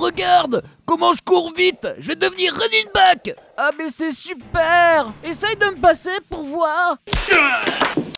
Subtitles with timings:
[0.00, 5.12] regarde Comment je cours vite Je vais devenir running back Ah mais c'est super.
[5.22, 6.96] Essaye de me passer pour voir.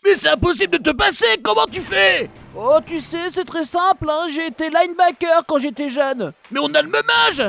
[0.05, 2.31] Mais c'est impossible de te passer Comment tu fais?
[2.57, 6.33] Oh tu sais, c'est très simple, hein, j'ai été linebacker quand j'étais jeune.
[6.51, 7.43] Mais on a le même âge.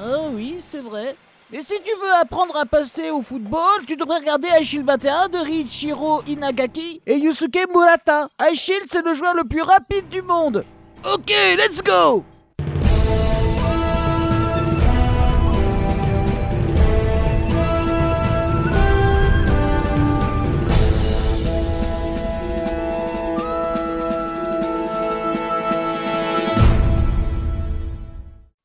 [0.00, 1.14] Ah oui, c'est vrai.
[1.52, 5.28] Et si tu veux apprendre à passer au football, tu devrais regarder High Shield 21
[5.28, 8.28] de Riichiro Inagaki et Yusuke Murata.
[8.40, 10.64] High Shield, c'est le joueur le plus rapide du monde.
[11.04, 12.24] Ok, let's go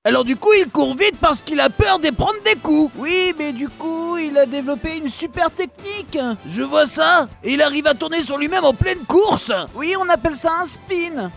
[0.07, 2.93] Alors du coup, il court vite parce qu'il a peur de prendre des coups.
[2.95, 6.17] Oui, mais du coup, il a développé une super technique.
[6.49, 7.27] Je vois ça.
[7.43, 9.51] Et il arrive à tourner sur lui-même en pleine course.
[9.75, 11.29] Oui, on appelle ça un spin.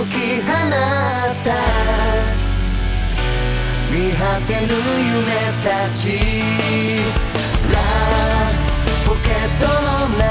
[0.00, 0.56] 解き放っ
[1.44, 1.52] た。
[3.90, 5.28] 見果てぬ夢
[5.62, 6.04] たち。
[7.70, 7.76] ラ
[9.04, 10.24] ポケットの中。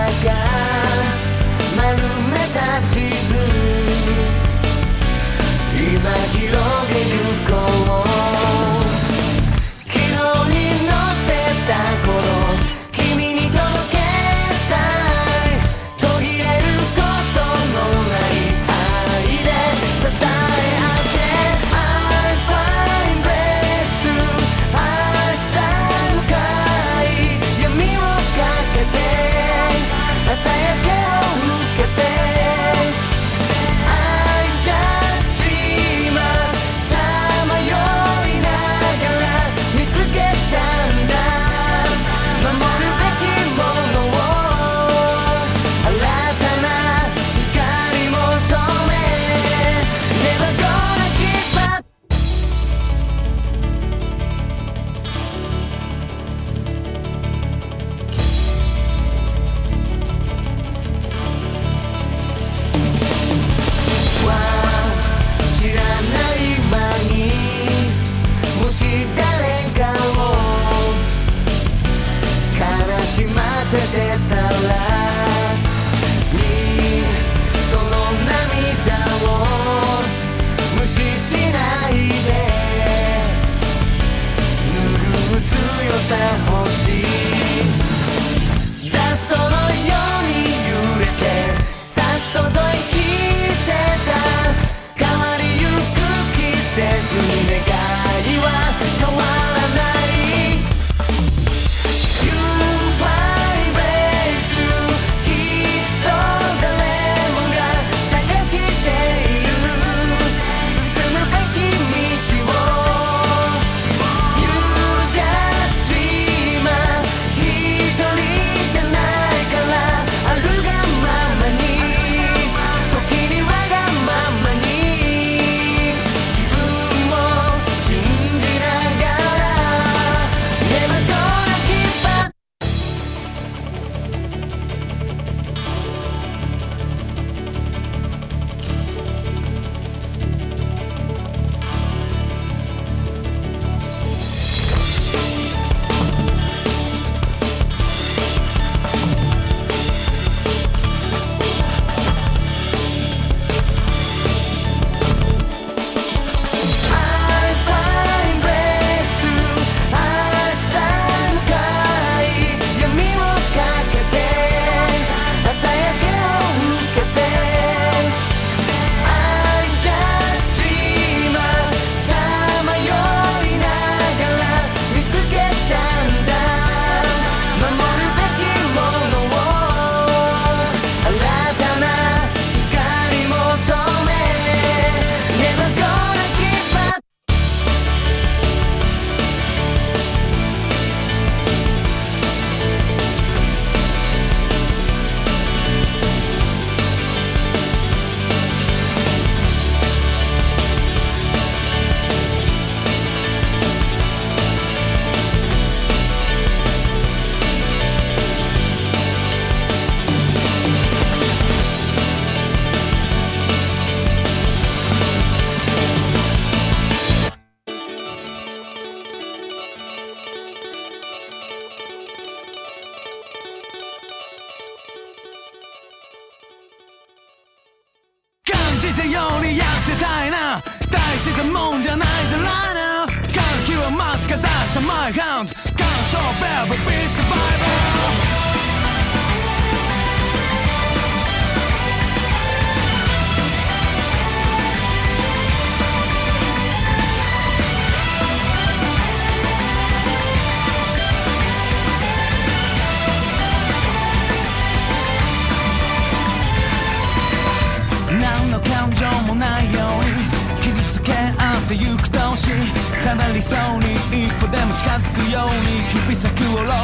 [1.77, 1.85] 丸
[2.31, 2.93] めた地
[3.27, 3.29] 図。
[5.77, 6.49] 今広
[6.89, 7.51] げゆこ
[8.65, 8.68] う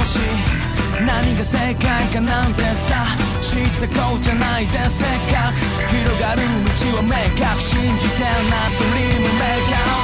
[0.05, 0.19] し
[1.05, 3.05] 何が正解かなんてさ
[3.41, 6.41] 知ったこうじゃないぜせっかく広がる
[6.93, 8.69] 道を明確信じてな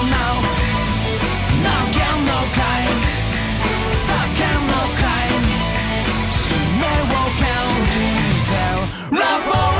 [0.09, 0.33] now
[1.61, 2.99] Now can no crime
[3.93, 4.09] 叫
[4.67, 5.45] の crime
[6.31, 7.49] 使命を感
[7.91, 7.97] じ
[8.49, 8.53] て
[9.15, 9.70] Love for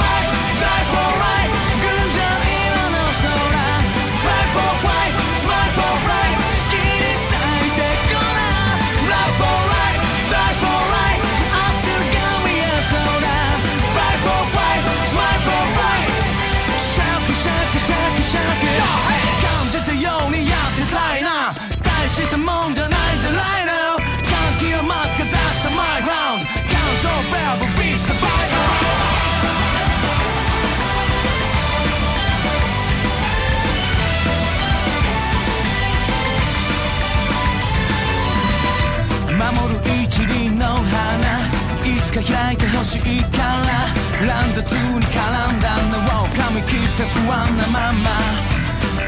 [44.61, 45.17] 途中に絡
[45.57, 48.09] んだ穴を噛み切った不安なまま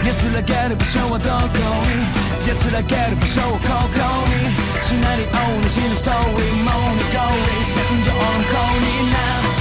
[0.04, 4.50] 安らげる場所はどこに安らげる場所をここに
[4.82, 5.28] シナリオ
[5.62, 8.20] なしのストーリーもうにゴーリー戦場の
[8.50, 9.54] 子になる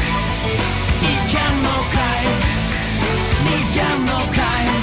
[1.03, 2.01] 意見の会
[3.45, 4.41] 逃げんのか
[4.79, 4.82] い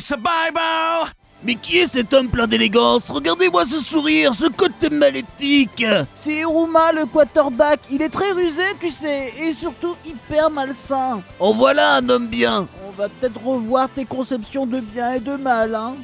[0.00, 1.12] Survival!
[1.44, 3.10] Mais qui est cet homme plein d'élégance?
[3.10, 5.84] Regardez-moi ce sourire, ce côté maléfique.
[6.14, 11.20] C'est Iruma le quarterback, il est très rusé, tu sais, et surtout hyper malsain.
[11.40, 12.68] En voilà un homme bien.
[12.86, 15.94] On va peut-être revoir tes conceptions de bien et de mal, hein.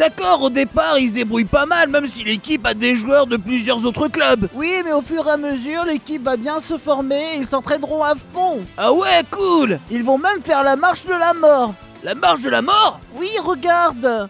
[0.00, 3.36] D'accord, au départ, il se débrouille pas mal, même si l'équipe a des joueurs de
[3.36, 4.48] plusieurs autres clubs.
[4.54, 8.02] Oui, mais au fur et à mesure, l'équipe va bien se former et ils s'entraîneront
[8.02, 8.64] à fond.
[8.76, 11.74] Ah ouais, cool Ils vont même faire la marche de la mort.
[12.02, 14.28] La marche de la mort Oui, regarde.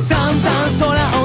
[0.00, 1.23] 散々空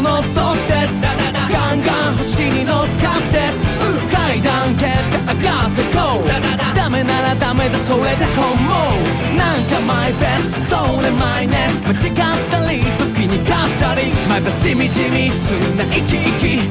[5.66, 6.29] ってこう
[6.77, 8.96] ダメならダメだそれで本望。
[9.37, 11.57] なんかマイベストそれマイネ。
[11.85, 12.16] 間違っ
[12.51, 14.12] たり時に勝ったり。
[14.29, 16.70] まだしみじみつな生き生き。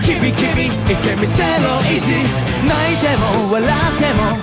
[0.00, 2.24] キビキビいけみせろ意地
[2.64, 4.38] 泣いても笑っても。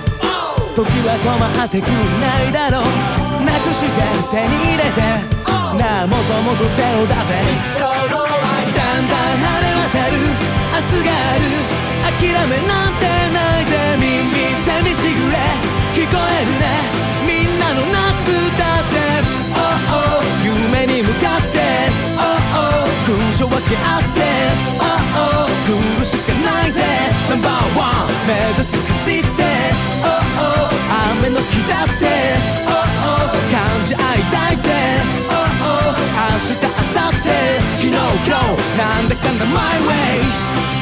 [0.76, 3.44] 時は止まってくんないだろう。
[3.44, 3.88] なくして
[4.30, 5.38] 手に入れて。
[5.78, 7.28] なあもともと手を出せ
[7.68, 10.16] だんだん晴れ渡る。
[10.72, 11.87] 明日がある。
[12.18, 14.02] 諦めなんてないぜ耳
[14.58, 15.38] せみしぐれ。
[15.94, 16.66] 聞こえるね。
[17.22, 18.98] みんなの夏だって。
[19.54, 19.62] Oh
[19.94, 21.62] oh 夢に向かって。
[22.18, 22.26] Oh
[22.58, 24.18] oh 勲章分け合って。
[24.82, 26.82] Oh oh 来るしかないぜ。
[27.30, 27.46] Number
[27.78, 29.28] one 目指し走って。
[30.02, 30.10] Oh
[30.42, 30.74] oh
[31.20, 32.34] 雨の日だって。
[32.66, 34.02] Oh oh 感じ合い
[34.34, 34.66] たいぜ。
[35.30, 35.94] Oh oh
[36.34, 36.66] 明日明
[36.98, 37.30] 後日。
[37.78, 38.76] 昨日今日。
[38.76, 39.54] なんだかんだ My
[39.86, 40.77] way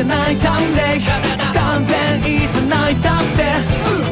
[0.00, 0.80] で泣いたんで
[1.52, 3.44] 完全いさ泣いたって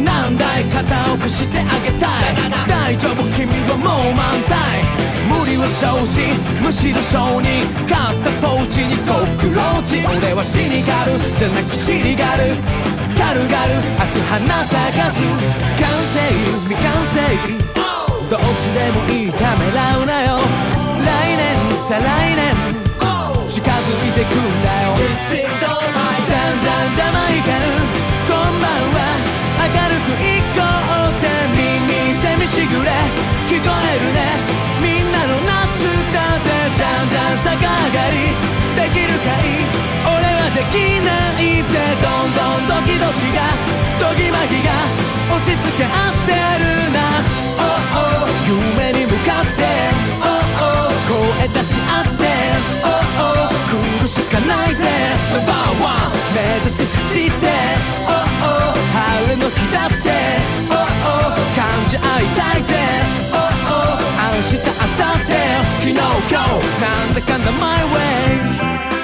[0.05, 2.37] なんだい肩を貸してあげたい？
[2.69, 4.85] 大丈夫君はもう満タイ
[5.33, 6.29] 無理は承知
[6.61, 12.53] むしろ承認勝った当時にコクローチ俺はシニカルじゃなくシリガル
[13.17, 15.21] 軽々明日花咲かず。
[15.81, 16.21] 完成
[16.69, 17.17] 未完成。
[18.29, 20.39] どっちでもいいためらうなよ。
[21.01, 21.49] 来年
[21.89, 22.88] 再来年。
[23.89, 24.95] いてくんだよ。
[24.99, 27.65] じゃんじゃんジャマイカル
[28.29, 29.01] こんばんは。
[29.65, 30.61] 明るく行こ
[31.09, 31.25] うぜ
[31.57, 32.93] 耳せみしぐれ。
[33.49, 34.21] 聞こえるね。
[34.85, 38.37] みんなの夏だぜじゃんじゃん逆上がり。
[38.77, 39.65] できるかい？
[40.05, 41.09] 俺はできな
[41.41, 41.73] いぜ
[42.05, 43.41] どんどんドキドキが。
[43.99, 44.71] ドギマギが
[45.33, 47.01] 落ち着け焦るな。
[47.57, 47.65] oh,
[47.97, 49.65] oh 夢に向かって。
[50.21, 50.29] oh,
[50.61, 50.93] oh
[51.41, 52.29] 声出し合って。
[52.85, 52.89] oh,
[53.25, 53.58] oh
[54.09, 54.87] しかないぜ。
[55.35, 55.53] Number
[55.85, 57.47] one 目指し走って。
[58.07, 60.09] oh, oh 晴れの日だって。
[60.71, 62.75] oh, oh 感じ合いたいぜ。
[63.33, 64.01] oh, oh
[64.35, 64.73] 明日明後
[65.29, 65.39] 日。
[65.79, 68.98] 昨日今日なんだかんだ My way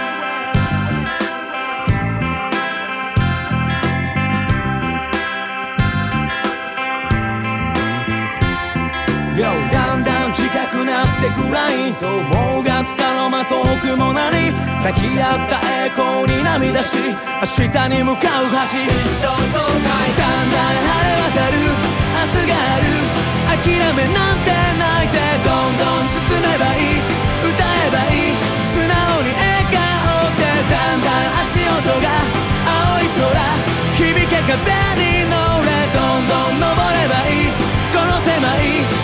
[11.24, 11.50] てく。
[11.50, 13.96] らいと思うがつかの間遠く。
[13.96, 18.90] もなり抱き合った栄光に涙し明日に向かう橋一
[19.22, 22.90] 生そうかいだんだん晴れ渡る明日がある
[23.62, 27.06] 諦めなんてないぜどんどん進めばいい
[27.46, 28.90] 歌えばいい素直
[29.22, 32.10] に笑顔でだんだん足音が
[32.66, 33.30] 青い空
[33.94, 34.58] 響け風
[34.98, 37.54] に乗れどんどん登ればいい
[37.94, 39.03] この狭い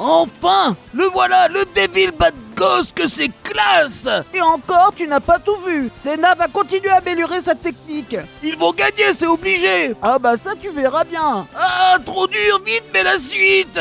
[0.00, 4.08] Enfin, le voilà, le débile bad gosse que c'est classe.
[4.32, 5.90] Et encore, tu n'as pas tout vu.
[5.94, 8.16] Senna va continuer à améliorer sa technique.
[8.42, 9.94] Ils vont gagner, c'est obligé.
[10.00, 11.46] Ah bah ça, tu verras bien.
[11.56, 13.80] Ah, trop dur, vite, mais la suite.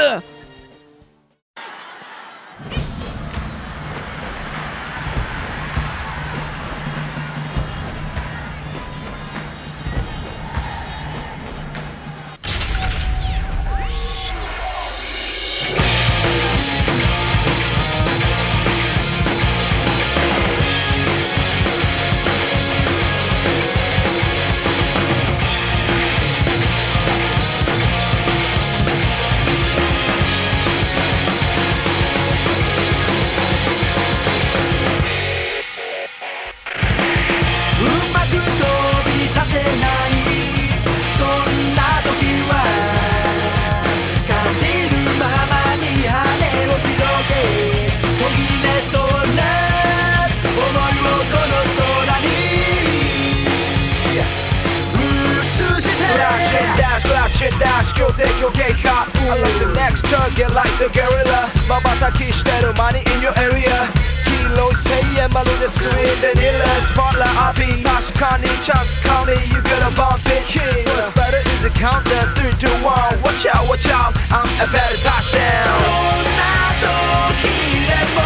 [59.96, 63.88] like the next target like the guerrilla 瞬きしてる money in your area
[64.24, 65.92] 黄色い声援まるでスイー
[66.32, 72.52] トニラスポッラー RP 確かにチャンス call me you gonna bump it here First better is a countdown 3
[72.56, 75.80] 2 1 Watch out watch out I'm a better touchdown
[76.22, 77.48] どんな時
[77.86, 78.22] でも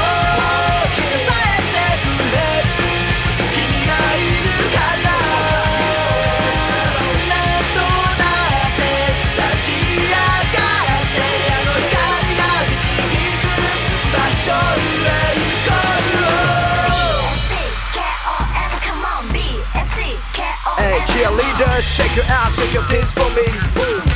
[21.12, 23.48] Cheerleaders, shake your ass, shake your pins for me.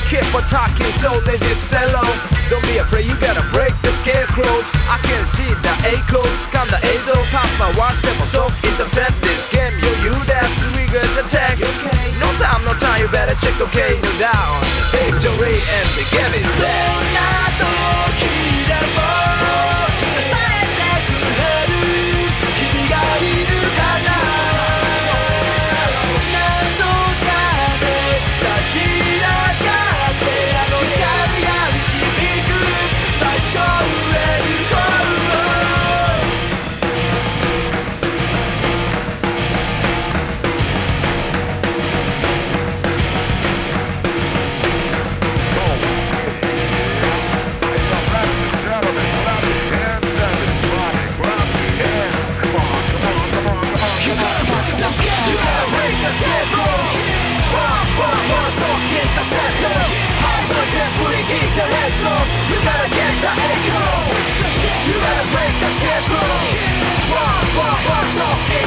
[0.08, 1.73] Keep on talking, so the hips.
[2.49, 4.71] Don't be afraid, you gotta break the scarecrows.
[4.88, 9.19] I can see the echoes, come the azo, pass my watch, step on so intercept
[9.21, 9.73] this game.
[9.81, 11.58] Yo, you that's the trigger attack.
[11.58, 12.13] Okay.
[12.19, 14.44] No time, no time, you better check, okay, no doubt.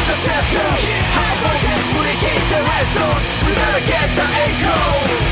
[0.09, 0.69] interceptor
[1.13, 5.28] High voltage, we keep the red zone We better get the echo.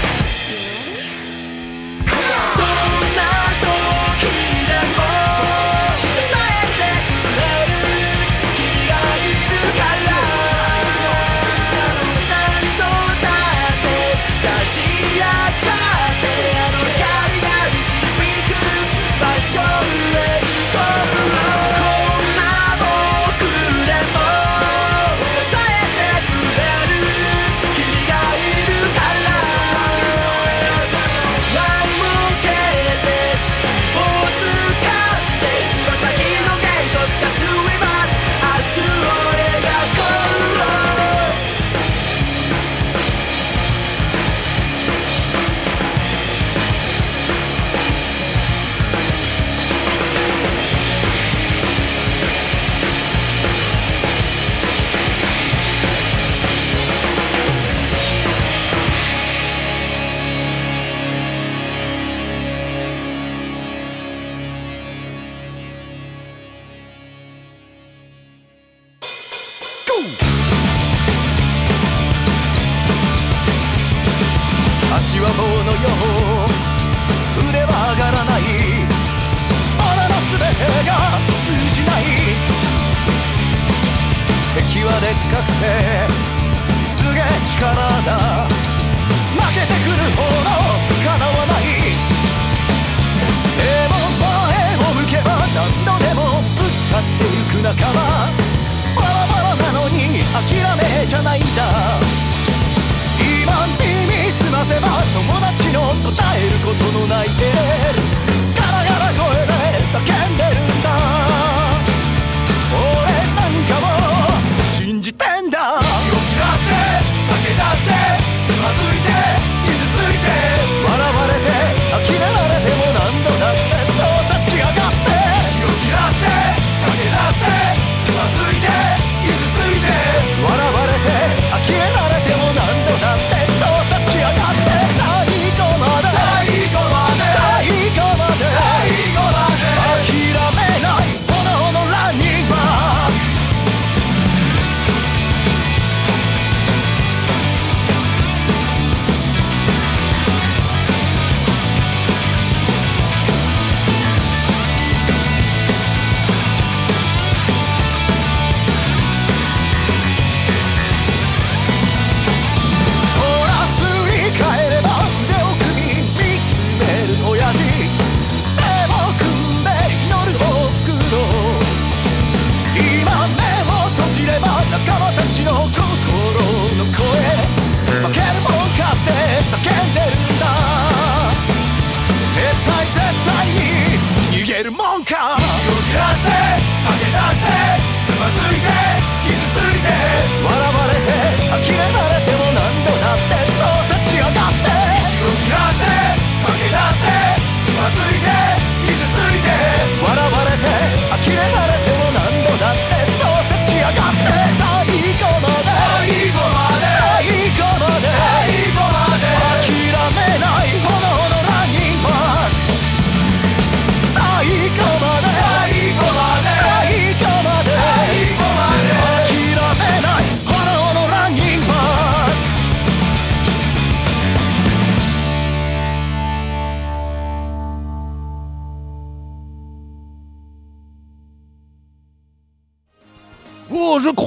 [106.37, 108.36] えることのないエール。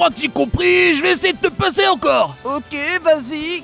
[0.09, 2.35] t'y compris, je vais essayer de te passer encore.
[2.43, 3.63] Ok, vas-y.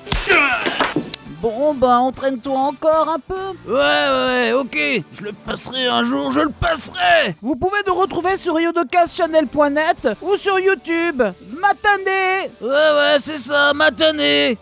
[1.42, 3.72] Bon bah entraîne-toi encore un peu.
[3.72, 7.36] Ouais ouais ok, je le passerai un jour, je le passerai.
[7.42, 11.22] Vous pouvez nous retrouver sur yodocastchannel.net ou sur YouTube.
[11.62, 14.58] Matané Ouais ouais c'est ça, matané